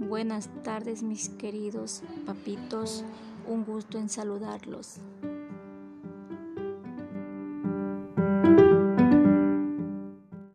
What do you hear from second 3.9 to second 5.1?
en saludarlos.